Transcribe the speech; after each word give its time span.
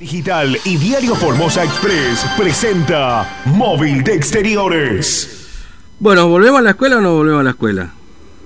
Digital 0.00 0.56
y 0.64 0.78
Diario 0.78 1.14
Formosa 1.14 1.62
Express 1.62 2.24
presenta 2.38 3.42
Móvil 3.44 4.02
de 4.02 4.14
Exteriores. 4.14 5.46
Bueno, 5.98 6.26
¿volvemos 6.26 6.60
a 6.60 6.62
la 6.62 6.70
escuela 6.70 6.96
o 6.96 7.00
no 7.02 7.16
volvemos 7.16 7.40
a 7.40 7.42
la 7.42 7.50
escuela? 7.50 7.92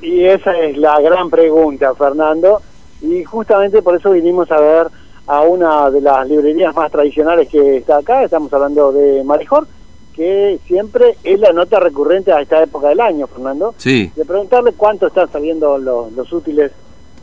Y 0.02 0.24
esa 0.24 0.50
es 0.58 0.76
la 0.76 1.00
gran 1.00 1.30
pregunta, 1.30 1.94
Fernando. 1.94 2.60
Y 3.02 3.22
justamente 3.22 3.82
por 3.82 3.94
eso 3.96 4.10
vinimos 4.10 4.50
a 4.50 4.58
ver 4.58 4.88
a 5.28 5.42
una 5.42 5.90
de 5.92 6.00
las 6.00 6.28
librerías 6.28 6.74
más 6.74 6.90
tradicionales 6.90 7.48
que 7.48 7.76
está 7.76 7.98
acá. 7.98 8.24
Estamos 8.24 8.52
hablando 8.52 8.90
de 8.90 9.22
Marijor, 9.22 9.68
que 10.12 10.58
siempre 10.66 11.18
es 11.22 11.38
la 11.38 11.52
nota 11.52 11.78
recurrente 11.78 12.32
a 12.32 12.40
esta 12.40 12.64
época 12.64 12.88
del 12.88 12.98
año, 12.98 13.28
Fernando. 13.28 13.76
Sí. 13.76 14.10
De 14.16 14.24
preguntarle 14.24 14.72
cuánto 14.72 15.06
están 15.06 15.30
saliendo 15.30 15.78
los, 15.78 16.10
los 16.14 16.32
útiles, 16.32 16.72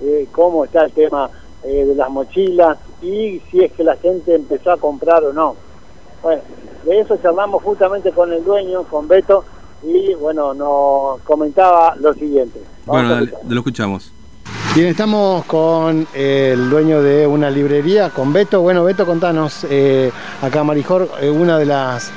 eh, 0.01 0.27
cómo 0.31 0.63
está 0.63 0.85
el 0.85 0.93
tema 0.93 1.29
eh, 1.63 1.85
de 1.85 1.95
las 1.95 2.09
mochilas 2.09 2.77
y 3.01 3.41
si 3.49 3.63
es 3.63 3.71
que 3.73 3.83
la 3.83 3.95
gente 3.97 4.35
empezó 4.35 4.71
a 4.71 4.77
comprar 4.77 5.23
o 5.23 5.33
no. 5.33 5.55
Bueno, 6.21 6.41
de 6.85 6.99
eso 6.99 7.17
charlamos 7.17 7.63
justamente 7.63 8.11
con 8.11 8.31
el 8.31 8.43
dueño, 8.43 8.83
con 8.83 9.07
Beto, 9.07 9.43
y 9.83 10.13
bueno, 10.15 10.53
nos 10.53 11.21
comentaba 11.21 11.95
lo 11.95 12.13
siguiente. 12.13 12.59
Vamos 12.85 13.03
Bueno, 13.03 13.09
dale, 13.09 13.33
lo 13.47 13.59
escuchamos. 13.59 14.11
Bien, 14.75 14.87
estamos 14.87 15.43
con 15.45 16.07
eh, 16.13 16.51
el 16.53 16.69
dueño 16.69 17.01
de 17.01 17.27
una 17.27 17.49
librería, 17.49 18.09
con 18.09 18.31
Beto. 18.31 18.61
Bueno, 18.61 18.83
Beto, 18.83 19.05
contanos, 19.05 19.65
eh, 19.69 20.11
acá 20.41 20.63
Marijor, 20.63 21.09
eh, 21.19 21.29
una 21.29 21.57
de 21.57 21.65
las 21.65 22.11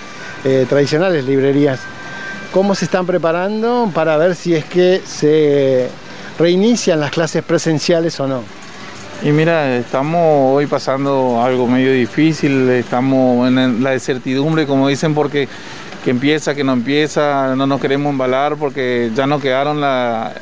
eh, 0.45 0.67
tradicionales 0.69 1.25
librerías, 1.25 1.81
¿cómo 2.53 2.75
se 2.75 2.85
están 2.85 3.07
preparando 3.07 3.91
para 3.93 4.17
ver 4.17 4.37
si 4.37 4.55
es 4.55 4.65
que 4.67 5.03
se 5.05 5.89
reinician 6.39 7.01
las 7.01 7.11
clases 7.11 7.43
presenciales 7.43 8.21
o 8.21 8.29
no? 8.29 8.43
Y 9.25 9.33
mira, 9.33 9.79
estamos 9.79 10.55
hoy 10.55 10.67
pasando 10.67 11.43
algo 11.43 11.67
medio 11.67 11.91
difícil, 11.93 12.69
estamos 12.69 13.49
en 13.49 13.83
la 13.83 13.95
incertidumbre, 13.95 14.67
como 14.67 14.87
dicen, 14.87 15.15
porque 15.15 15.49
que 16.05 16.11
empieza, 16.11 16.55
que 16.55 16.63
no 16.63 16.75
empieza, 16.75 17.57
no 17.57 17.67
nos 17.67 17.81
queremos 17.81 18.11
embalar 18.11 18.57
porque 18.57 19.11
ya 19.15 19.27
nos 19.27 19.41
quedaron 19.41 19.79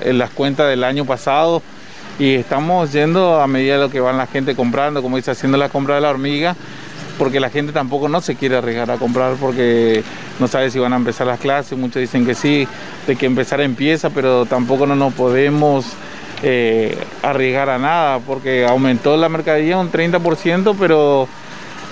en 0.00 0.18
las 0.18 0.30
cuentas 0.30 0.68
del 0.68 0.82
año 0.82 1.04
pasado 1.04 1.62
y 2.18 2.34
estamos 2.34 2.92
yendo 2.92 3.40
a 3.40 3.46
medida 3.46 3.74
de 3.74 3.82
lo 3.82 3.88
que 3.88 4.00
van 4.00 4.18
la 4.18 4.26
gente 4.26 4.56
comprando, 4.56 5.00
como 5.00 5.16
dice, 5.16 5.30
haciendo 5.30 5.58
la 5.58 5.68
compra 5.68 5.94
de 5.94 6.00
la 6.00 6.10
hormiga, 6.10 6.56
porque 7.18 7.38
la 7.38 7.50
gente 7.50 7.70
tampoco 7.70 8.08
no 8.08 8.20
se 8.20 8.34
quiere 8.34 8.56
arriesgar 8.56 8.90
a 8.90 8.96
comprar 8.96 9.36
porque 9.36 10.02
no 10.40 10.48
sabe 10.48 10.72
si 10.72 10.80
van 10.80 10.92
a 10.92 10.96
empezar 10.96 11.28
las 11.28 11.38
clases, 11.38 11.78
muchos 11.78 12.00
dicen 12.00 12.26
que 12.26 12.34
sí, 12.34 12.66
de 13.06 13.14
que 13.14 13.26
empezar 13.26 13.60
empieza, 13.60 14.10
pero 14.10 14.44
tampoco 14.44 14.88
no 14.88 14.96
nos 14.96 15.14
podemos 15.14 15.86
eh, 16.42 16.98
arriesgar 17.22 17.70
a 17.70 17.78
nada 17.78 18.18
porque 18.18 18.66
aumentó 18.66 19.16
la 19.16 19.28
mercadería 19.28 19.78
un 19.78 19.90
30%, 19.90 20.74
pero 20.78 21.28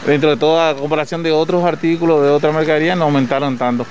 dentro 0.06 0.30
de 0.30 0.36
toda 0.36 0.74
comparación 0.74 1.22
de 1.22 1.30
otros 1.30 1.64
artículos 1.64 2.22
de 2.22 2.30
otra 2.30 2.52
mercadería 2.52 2.96
no 2.96 3.04
aumentaron 3.04 3.56
tanto. 3.56 3.86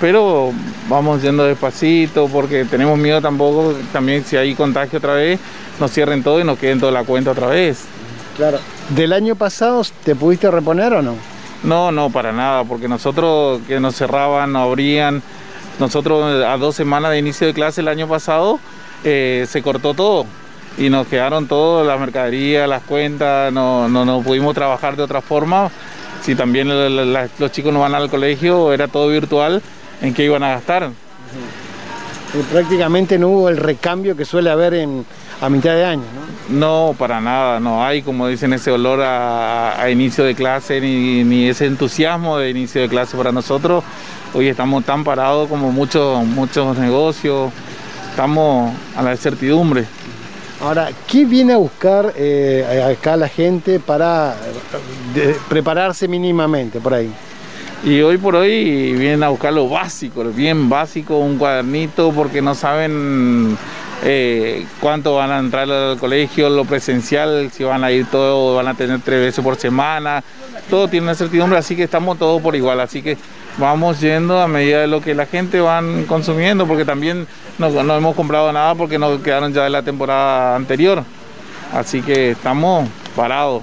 Pero 0.00 0.52
vamos 0.88 1.22
yendo 1.22 1.44
despacito 1.44 2.28
porque 2.28 2.64
tenemos 2.64 2.98
miedo 2.98 3.20
tampoco, 3.20 3.74
también 3.92 4.24
si 4.24 4.36
hay 4.36 4.54
contagio 4.54 4.98
otra 4.98 5.14
vez, 5.14 5.40
nos 5.80 5.90
cierren 5.92 6.22
todo 6.22 6.40
y 6.40 6.44
nos 6.44 6.58
queden 6.58 6.80
toda 6.80 6.92
la 6.92 7.04
cuenta 7.04 7.30
otra 7.30 7.46
vez. 7.46 7.84
Claro. 8.36 8.58
¿Del 8.90 9.12
año 9.12 9.36
pasado 9.36 9.82
te 10.04 10.14
pudiste 10.14 10.50
reponer 10.50 10.92
o 10.92 11.02
no? 11.02 11.14
No, 11.62 11.90
no, 11.92 12.10
para 12.10 12.32
nada, 12.32 12.64
porque 12.64 12.88
nosotros 12.88 13.60
que 13.66 13.80
nos 13.80 13.96
cerraban, 13.96 14.52
no 14.52 14.60
abrían, 14.60 15.22
nosotros 15.78 16.44
a 16.44 16.56
dos 16.56 16.74
semanas 16.74 17.12
de 17.12 17.18
inicio 17.18 17.46
de 17.46 17.54
clase 17.54 17.80
el 17.80 17.88
año 17.88 18.06
pasado 18.06 18.60
eh, 19.04 19.46
se 19.48 19.62
cortó 19.62 19.94
todo 19.94 20.26
y 20.76 20.90
nos 20.90 21.06
quedaron 21.06 21.46
todas 21.46 21.86
las 21.86 22.00
mercaderías, 22.00 22.68
las 22.68 22.82
cuentas, 22.82 23.52
no, 23.52 23.88
no, 23.88 24.04
no 24.04 24.22
pudimos 24.22 24.54
trabajar 24.54 24.96
de 24.96 25.02
otra 25.04 25.20
forma. 25.20 25.70
Si 26.22 26.34
también 26.34 26.68
la- 26.68 26.88
la- 26.88 27.04
la- 27.04 27.28
los 27.38 27.52
chicos 27.52 27.72
no 27.72 27.80
van 27.80 27.94
al 27.94 28.08
colegio, 28.10 28.72
era 28.72 28.88
todo 28.88 29.08
virtual, 29.08 29.62
¿en 30.02 30.14
qué 30.14 30.24
iban 30.24 30.42
a 30.42 30.48
gastar? 30.50 30.84
Eh, 30.84 32.42
prácticamente 32.50 33.18
no 33.18 33.28
hubo 33.28 33.48
el 33.48 33.56
recambio 33.58 34.16
que 34.16 34.24
suele 34.24 34.50
haber 34.50 34.74
en, 34.74 35.04
a 35.40 35.48
mitad 35.48 35.74
de 35.74 35.84
año, 35.84 36.02
¿no? 36.48 36.88
No, 36.88 36.94
para 36.98 37.20
nada, 37.20 37.60
no 37.60 37.84
hay, 37.84 38.02
como 38.02 38.26
dicen, 38.26 38.52
ese 38.52 38.70
olor 38.70 39.00
a, 39.02 39.80
a 39.80 39.90
inicio 39.90 40.24
de 40.24 40.34
clase 40.34 40.80
ni, 40.80 41.22
ni 41.24 41.48
ese 41.48 41.66
entusiasmo 41.66 42.38
de 42.38 42.50
inicio 42.50 42.80
de 42.82 42.88
clase 42.88 43.16
para 43.16 43.30
nosotros. 43.32 43.84
Hoy 44.34 44.48
estamos 44.48 44.84
tan 44.84 45.04
parados 45.04 45.48
como 45.48 45.70
muchos, 45.72 46.24
muchos 46.24 46.76
negocios, 46.76 47.52
estamos 48.14 48.72
a 48.96 49.02
la 49.02 49.10
incertidumbre. 49.10 49.84
Ahora, 50.62 50.90
¿qué 51.08 51.24
viene 51.24 51.52
a 51.52 51.56
buscar 51.56 52.12
eh, 52.16 52.94
acá 52.96 53.16
la 53.16 53.26
gente 53.28 53.80
para 53.80 54.36
de- 55.12 55.34
prepararse 55.48 56.06
mínimamente 56.06 56.78
por 56.78 56.94
ahí? 56.94 57.10
Y 57.82 58.00
hoy 58.02 58.16
por 58.16 58.36
hoy 58.36 58.92
vienen 58.92 59.24
a 59.24 59.30
buscar 59.30 59.52
lo 59.52 59.68
básico, 59.68 60.22
lo 60.22 60.30
bien 60.30 60.68
básico, 60.68 61.18
un 61.18 61.38
cuadernito, 61.38 62.12
porque 62.12 62.40
no 62.40 62.54
saben 62.54 63.58
eh, 64.04 64.64
cuánto 64.80 65.16
van 65.16 65.32
a 65.32 65.38
entrar 65.40 65.68
al 65.68 65.98
colegio, 65.98 66.48
lo 66.48 66.64
presencial, 66.64 67.50
si 67.52 67.64
van 67.64 67.82
a 67.82 67.90
ir 67.90 68.06
todos, 68.06 68.56
van 68.56 68.68
a 68.68 68.74
tener 68.74 69.00
tres 69.00 69.20
veces 69.20 69.42
por 69.44 69.56
semana, 69.56 70.22
todo 70.68 70.88
tiene 70.88 71.04
una 71.04 71.14
certidumbre, 71.14 71.58
así 71.58 71.76
que 71.76 71.84
estamos 71.84 72.18
todos 72.18 72.40
por 72.42 72.56
igual, 72.56 72.80
así 72.80 73.02
que 73.02 73.16
vamos 73.58 74.00
yendo 74.00 74.40
a 74.40 74.48
medida 74.48 74.80
de 74.80 74.86
lo 74.86 75.00
que 75.00 75.14
la 75.14 75.26
gente 75.26 75.60
van 75.60 76.04
consumiendo, 76.04 76.66
porque 76.66 76.84
también 76.84 77.26
no, 77.58 77.68
hemos 77.68 78.14
comprado 78.14 78.52
nada 78.52 78.74
porque 78.74 78.98
nos 78.98 79.20
quedaron 79.20 79.52
ya 79.52 79.64
de 79.64 79.70
la 79.70 79.82
temporada 79.82 80.56
anterior, 80.56 81.02
así 81.72 82.02
que 82.02 82.32
estamos 82.32 82.88
parados. 83.14 83.62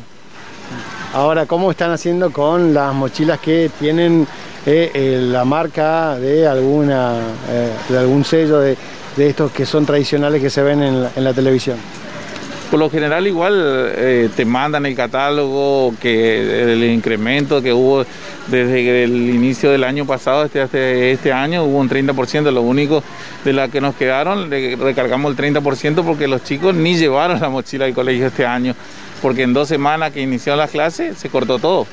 Ahora, 1.13 1.45
¿cómo 1.45 1.71
están 1.71 1.91
haciendo 1.91 2.31
con 2.31 2.73
las 2.73 2.93
mochilas 2.93 3.39
que 3.39 3.69
tienen 3.79 4.25
eh, 4.65 4.91
eh, 4.93 5.19
la 5.21 5.43
marca 5.43 6.15
de 6.15 6.47
alguna 6.47 7.15
eh, 7.49 7.69
de 7.89 7.97
algún 7.97 8.23
sello 8.23 8.59
de, 8.59 8.77
estos 9.17 9.51
que 9.51 9.65
son 9.65 9.85
tradicionales 9.85 10.41
que 10.41 10.49
se 10.49 10.63
ven 10.63 10.81
en 10.81 11.23
la 11.23 11.33
televisión? 11.33 11.77
Por 12.71 12.79
lo 12.79 12.89
general 12.89 13.27
igual 13.27 13.91
eh, 13.97 14.29
te 14.33 14.45
mandan 14.45 14.85
el 14.85 14.95
catálogo, 14.95 15.93
que 15.99 16.71
el 16.71 16.81
incremento 16.85 17.61
que 17.61 17.73
hubo 17.73 18.05
desde 18.47 19.03
el 19.03 19.11
inicio 19.11 19.71
del 19.71 19.83
año 19.83 20.05
pasado 20.05 20.43
hasta 20.43 20.63
este, 20.63 21.11
este 21.11 21.33
año 21.33 21.65
hubo 21.65 21.79
un 21.79 21.89
30%, 21.89 22.49
lo 22.49 22.61
único 22.61 23.03
de 23.43 23.51
la 23.51 23.67
que 23.67 23.81
nos 23.81 23.95
quedaron, 23.95 24.49
le 24.49 24.77
recargamos 24.77 25.37
el 25.37 25.53
30% 25.53 26.01
porque 26.05 26.29
los 26.29 26.45
chicos 26.45 26.73
ni 26.73 26.95
llevaron 26.95 27.41
la 27.41 27.49
mochila 27.49 27.83
al 27.83 27.93
colegio 27.93 28.27
este 28.27 28.45
año, 28.45 28.73
porque 29.21 29.41
en 29.41 29.53
dos 29.53 29.67
semanas 29.67 30.13
que 30.13 30.21
inició 30.21 30.55
las 30.55 30.71
clases 30.71 31.17
se 31.17 31.27
cortó 31.27 31.59
todo. 31.59 31.87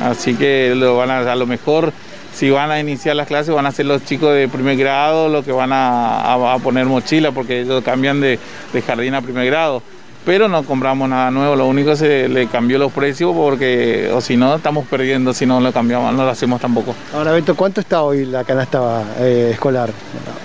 Así 0.00 0.34
que 0.34 0.74
lo 0.74 0.96
van 0.96 1.12
a, 1.12 1.18
a 1.30 1.36
lo 1.36 1.46
mejor 1.46 1.92
si 2.34 2.50
van 2.50 2.70
a 2.70 2.80
iniciar 2.80 3.14
las 3.16 3.26
clases 3.26 3.54
van 3.54 3.66
a 3.66 3.72
ser 3.72 3.86
los 3.86 4.04
chicos 4.04 4.34
de 4.34 4.48
primer 4.48 4.76
grado 4.76 5.28
los 5.28 5.44
que 5.44 5.52
van 5.52 5.72
a, 5.72 6.20
a- 6.32 6.54
a 6.54 6.58
poner 6.58 6.86
mochila 6.86 7.30
porque 7.32 7.60
ellos 7.60 7.82
cambian 7.84 8.20
de, 8.20 8.38
de 8.72 8.82
jardín 8.82 9.14
a 9.14 9.20
primer 9.22 9.46
grado. 9.46 9.82
Pero 10.24 10.48
no 10.48 10.62
compramos 10.62 11.08
nada 11.08 11.32
nuevo, 11.32 11.56
lo 11.56 11.66
único 11.66 11.96
se 11.96 12.28
le 12.28 12.46
cambió 12.46 12.78
los 12.78 12.92
precios 12.92 13.34
porque 13.34 14.08
o 14.14 14.20
si 14.20 14.36
no 14.36 14.54
estamos 14.54 14.86
perdiendo 14.86 15.34
si 15.34 15.46
no 15.46 15.60
lo 15.60 15.72
cambiamos, 15.72 16.14
no 16.14 16.24
lo 16.24 16.30
hacemos 16.30 16.60
tampoco. 16.60 16.94
Ahora, 17.12 17.32
Beto, 17.32 17.56
¿cuánto 17.56 17.80
está 17.80 18.02
hoy 18.02 18.24
la 18.26 18.44
canasta 18.44 19.02
eh, 19.18 19.50
escolar? 19.52 19.90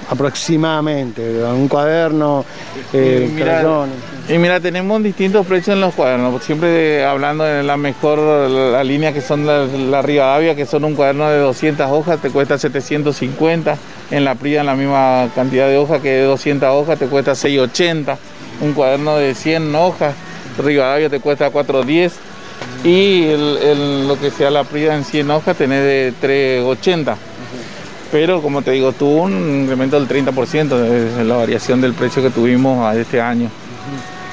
Aproximadamente, 0.10 1.44
un 1.44 1.68
cuaderno, 1.68 2.44
eh, 2.92 3.30
mira. 3.32 3.62
Y 4.30 4.38
mira, 4.38 4.60
tenemos 4.60 5.02
distintos 5.02 5.46
precios 5.46 5.76
en 5.76 5.82
los 5.82 5.94
cuadernos, 5.94 6.44
siempre 6.44 7.06
hablando 7.06 7.46
de 7.46 7.64
la 7.64 7.78
mejor, 7.78 8.20
la, 8.50 8.84
línea 8.84 9.14
que 9.14 9.22
son 9.22 9.46
la, 9.46 9.66
la 9.66 10.02
Rivadavia, 10.02 10.54
que 10.54 10.66
son 10.66 10.84
un 10.84 10.96
cuaderno 10.96 11.30
de 11.30 11.38
200 11.38 11.90
hojas, 11.90 12.20
te 12.22 12.30
cuesta 12.30 12.58
750, 12.58 13.78
en 14.12 14.26
la 14.26 14.36
Prida 14.36 14.66
la 14.66 14.76
misma 14.76 15.30
cantidad 15.34 15.70
de 15.70 15.78
hojas 15.78 16.02
que 16.02 16.10
de 16.10 16.24
200 16.24 16.70
hojas, 16.70 17.00
te 17.00 17.08
cuesta 17.08 17.36
680, 17.36 18.18
un 18.60 18.74
cuaderno 18.74 19.16
de 19.16 19.34
100 19.34 19.74
hojas, 19.76 20.14
Rivadavia 20.58 21.10
te 21.10 21.22
cuesta 21.22 21.50
410, 21.50 22.14
y 22.84 23.28
lo 24.08 24.20
que 24.20 24.30
sea 24.30 24.52
la 24.52 24.66
Prida 24.66 24.96
en 24.96 25.06
100 25.06 25.32
hojas 25.32 25.58
tenés 25.58 25.84
de 25.84 26.14
380. 26.20 27.16
Pero 28.12 28.42
como 28.42 28.62
te 28.62 28.72
digo, 28.72 28.92
tuvo 28.92 29.24
un 29.24 29.62
incremento 29.62 30.00
del 30.00 30.08
30% 30.08 30.68
de 30.68 31.24
la 31.24 31.36
variación 31.38 31.80
del 31.80 31.94
precio 31.94 32.22
que 32.22 32.30
tuvimos 32.30 32.94
este 32.96 33.22
año. 33.22 33.50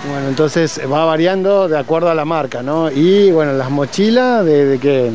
Bueno, 0.08 0.28
entonces 0.28 0.80
va 0.90 1.04
variando 1.06 1.66
de 1.66 1.78
acuerdo 1.78 2.10
a 2.10 2.14
la 2.14 2.26
marca, 2.26 2.62
¿no? 2.62 2.90
Y 2.90 3.30
bueno, 3.30 3.54
las 3.54 3.70
mochilas, 3.70 4.44
¿de, 4.44 4.78
qué? 4.80 5.10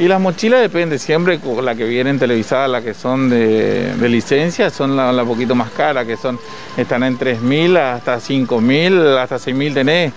Y 0.00 0.08
las 0.08 0.20
mochilas 0.20 0.60
depende, 0.60 0.98
siempre 0.98 1.38
la 1.62 1.74
que 1.76 1.84
vienen 1.84 2.18
televisadas, 2.18 2.68
las 2.68 2.82
que 2.82 2.92
son 2.92 3.30
de, 3.30 3.94
de 3.94 4.08
licencia, 4.08 4.68
son 4.70 4.96
la, 4.96 5.12
la 5.12 5.24
poquito 5.24 5.54
más 5.54 5.70
cara, 5.70 6.04
que 6.04 6.16
son, 6.16 6.40
están 6.76 7.04
en 7.04 7.18
3.000 7.18 7.76
hasta 7.78 8.16
5.000, 8.16 9.18
hasta 9.18 9.36
6.000 9.36 9.74
tenés. 9.74 10.12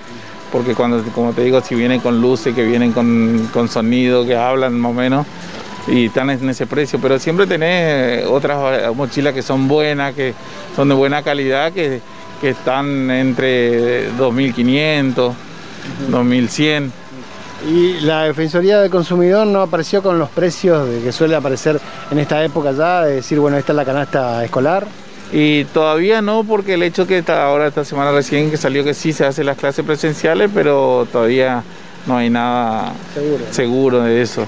Porque 0.52 0.74
cuando, 0.74 1.04
como 1.12 1.34
te 1.34 1.44
digo, 1.44 1.62
si 1.62 1.76
vienen 1.76 2.00
con 2.00 2.20
luces, 2.20 2.56
que 2.56 2.64
vienen 2.64 2.94
con, 2.94 3.50
con 3.54 3.68
sonido, 3.68 4.26
que 4.26 4.36
hablan 4.36 4.80
más 4.80 4.92
o 4.92 4.94
menos, 4.94 5.28
y 5.88 6.06
están 6.06 6.30
en 6.32 6.50
ese 6.50 6.66
precio. 6.66 6.98
Pero 7.00 7.20
siempre 7.20 7.46
tenés 7.46 8.26
otras 8.26 8.96
mochilas 8.96 9.34
que 9.34 9.42
son 9.42 9.68
buenas, 9.68 10.16
que 10.16 10.34
son 10.76 10.88
de 10.90 10.96
buena 10.96 11.22
calidad, 11.22 11.74
que, 11.74 12.02
que 12.46 12.52
están 12.52 13.10
entre 13.10 14.12
2.500, 14.20 15.34
2.100. 16.12 16.92
Y 17.68 18.02
la 18.02 18.26
Defensoría 18.26 18.80
del 18.82 18.92
Consumidor 18.92 19.48
no 19.48 19.64
apareció 19.64 20.04
con 20.04 20.20
los 20.20 20.30
precios 20.30 20.88
de 20.88 21.02
que 21.02 21.12
suele 21.12 21.36
aparecer 21.36 21.82
en 22.12 22.20
esta 22.20 22.44
época 22.44 22.72
ya, 22.72 23.04
de 23.04 23.16
decir, 23.16 23.40
bueno, 23.40 23.58
esta 23.58 23.72
es 23.72 23.78
la 23.78 23.84
canasta 23.84 24.46
escolar. 24.46 24.86
Y 25.34 25.64
todavía 25.66 26.22
no, 26.22 26.44
porque 26.44 26.76
el 26.76 26.84
hecho 26.84 27.08
que 27.08 27.18
está 27.18 27.44
ahora 27.44 27.66
esta 27.66 27.84
semana 27.84 28.12
recién 28.12 28.52
que 28.52 28.58
salió 28.58 28.84
que 28.84 28.94
sí 28.94 29.12
se 29.12 29.26
hacen 29.26 29.48
las 29.48 29.58
clases 29.58 29.84
presenciales, 29.84 30.52
pero 30.54 31.08
todavía 31.12 31.64
no 32.06 32.18
hay 32.18 32.30
nada 32.30 32.94
Seguro. 33.16 33.44
seguro 33.50 34.04
de 34.04 34.22
eso. 34.22 34.46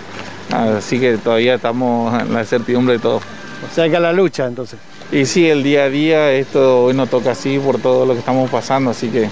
Así 0.54 1.00
que 1.00 1.18
todavía 1.18 1.56
estamos 1.56 2.22
en 2.22 2.32
la 2.32 2.46
certidumbre 2.46 2.94
de 2.98 3.00
todo. 3.00 3.16
O 3.18 3.74
sea 3.74 3.90
que 3.90 3.96
a 3.98 4.00
la 4.00 4.14
lucha 4.14 4.46
entonces. 4.46 4.78
Y 5.12 5.26
sí, 5.26 5.46
el 5.48 5.64
día 5.64 5.84
a 5.84 5.90
día, 5.90 6.32
esto 6.34 6.84
hoy 6.84 6.94
nos 6.94 7.10
toca 7.10 7.32
así 7.32 7.58
por 7.60 7.80
todo 7.80 8.06
lo 8.06 8.14
que 8.14 8.20
estamos 8.20 8.50
pasando, 8.50 8.92
así 8.92 9.08
que 9.08 9.30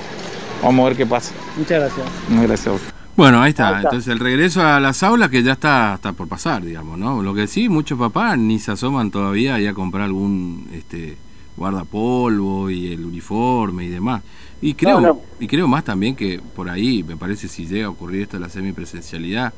vamos 0.64 0.86
a 0.86 0.90
ver 0.90 0.98
qué 0.98 1.06
pasa. 1.06 1.34
Muchas 1.58 1.80
gracias. 1.82 2.08
Gracias. 2.30 2.68
a 2.68 2.72
vos. 2.72 2.82
Bueno, 3.18 3.42
ahí 3.42 3.50
está. 3.50 3.68
Ahí 3.70 3.76
está. 3.76 3.88
Entonces 3.90 4.12
el 4.12 4.20
regreso 4.20 4.62
a 4.62 4.80
las 4.80 5.04
aulas 5.04 5.30
que 5.30 5.44
ya 5.44 5.54
está, 5.54 5.96
está 5.96 6.14
por 6.14 6.28
pasar, 6.28 6.64
digamos, 6.64 6.98
¿no? 6.98 7.22
Lo 7.22 7.34
que 7.34 7.48
sí, 7.48 7.68
muchos 7.70 8.00
papás 8.00 8.38
ni 8.38 8.60
se 8.60 8.72
asoman 8.72 9.12
todavía 9.12 9.56
ahí 9.56 9.68
a 9.68 9.74
comprar 9.74 10.06
algún 10.06 10.68
este 10.74 11.18
guardapolvo 11.58 12.70
y 12.70 12.94
el 12.94 13.06
uniforme 13.06 13.86
y 13.86 13.90
demás. 13.90 14.22
Y 14.62 14.74
creo, 14.76 15.00
No, 15.02 15.08
no. 15.08 15.22
y 15.40 15.48
creo 15.48 15.68
más 15.68 15.84
también 15.84 16.16
que 16.16 16.42
por 16.56 16.70
ahí, 16.70 17.04
me 17.04 17.18
parece, 17.18 17.48
si 17.48 17.68
llega 17.68 17.88
a 17.88 17.90
ocurrir 17.90 18.24
esto 18.24 18.38
de 18.38 18.42
la 18.42 18.50
semipresencialidad, 18.50 19.54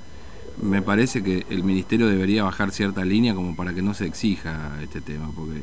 me 0.62 0.82
parece 0.82 1.24
que 1.24 1.46
el 1.50 1.64
ministerio 1.64 2.08
debería 2.08 2.44
bajar 2.44 2.72
cierta 2.72 3.06
línea 3.06 3.36
como 3.36 3.56
para 3.56 3.74
que 3.74 3.82
no 3.84 3.94
se 3.94 4.06
exija 4.06 4.72
este 4.82 5.02
tema, 5.02 5.30
porque 5.36 5.62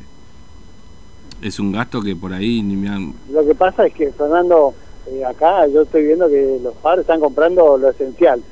es 1.42 1.58
un 1.58 1.72
gasto 1.72 2.00
que 2.00 2.16
por 2.16 2.32
ahí 2.32 2.62
ni 2.62 2.76
me 2.76 2.88
han... 2.88 3.14
Lo 3.30 3.44
que 3.44 3.54
pasa 3.54 3.86
es 3.86 3.92
que, 3.92 4.10
Fernando, 4.12 4.74
eh, 5.06 5.24
acá 5.24 5.66
yo 5.66 5.82
estoy 5.82 6.04
viendo 6.04 6.28
que 6.28 6.58
los 6.62 6.74
padres 6.74 7.02
están 7.02 7.20
comprando 7.20 7.76
lo 7.76 7.90
esencial, 7.90 8.42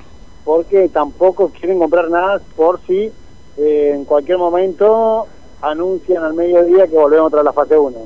porque 0.45 0.89
tampoco 0.89 1.49
quieren 1.49 1.79
comprar 1.79 2.11
nada 2.11 2.41
por 2.57 2.81
si 2.87 3.11
eh, 3.57 3.93
en 3.95 4.05
cualquier 4.05 4.39
momento 4.39 5.27
anuncian 5.63 6.25
al 6.25 6.35
mediodía 6.35 6.87
que 6.87 6.95
volvemos 6.95 7.29
otra 7.29 7.41
a 7.41 7.45
la 7.45 7.53
fase 7.53 7.79
1. 7.79 7.97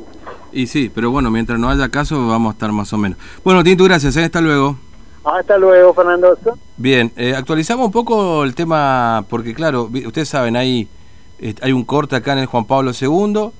Y 0.52 0.66
sí, 0.66 0.90
pero 0.94 1.10
bueno, 1.10 1.30
mientras 1.30 1.58
no 1.58 1.68
haya 1.68 1.88
caso 1.88 2.28
vamos 2.28 2.50
a 2.50 2.52
estar 2.52 2.70
más 2.70 2.92
o 2.92 2.98
menos. 2.98 3.18
Bueno, 3.42 3.64
Tintu, 3.64 3.84
gracias, 3.84 4.16
¿eh? 4.16 4.24
hasta 4.24 4.40
luego. 4.40 4.76
Hasta 5.24 5.58
luego, 5.58 5.92
Fernando. 5.92 6.38
Bien, 6.76 7.10
eh, 7.16 7.34
actualizamos 7.34 7.86
un 7.86 7.92
poco 7.92 8.44
el 8.44 8.54
tema, 8.54 9.24
porque 9.28 9.54
claro, 9.54 9.90
ustedes 10.06 10.28
saben, 10.28 10.54
hay, 10.54 10.88
hay 11.60 11.72
un 11.72 11.82
corte 11.84 12.14
acá 12.14 12.34
en 12.34 12.40
el 12.40 12.46
Juan 12.46 12.64
Pablo 12.64 12.92
II, 12.92 13.50